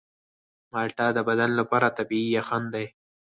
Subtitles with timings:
[0.71, 2.85] مالټه د بدن لپاره طبیعي یخن دی.